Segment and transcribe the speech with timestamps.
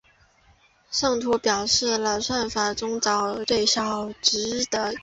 [0.89, 4.99] 上图表示了算法中找最小值的一个步骤。